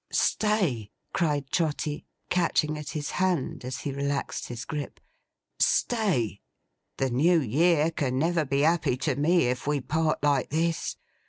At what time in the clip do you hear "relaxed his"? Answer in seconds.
3.91-4.65